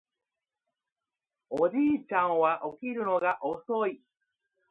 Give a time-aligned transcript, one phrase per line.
[1.51, 4.01] おじいちゃんは起きるのが遅い